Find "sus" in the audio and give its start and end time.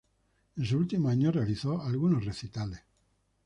0.65-0.73